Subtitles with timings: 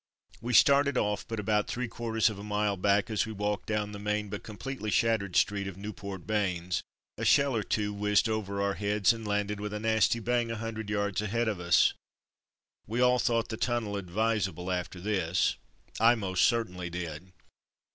[0.41, 3.91] We started oflf, but about three quarters of a mile back, as we walked down
[3.91, 6.81] the main but completely shattered street of Nieuport Bains,
[7.19, 10.55] a shell or two whizzed over our heads and landed with a nasty bang a
[10.55, 11.93] hundred yards ahead of us.
[12.87, 15.57] We all thought the tunnel advisable after this—
[15.99, 17.31] I most certainly did.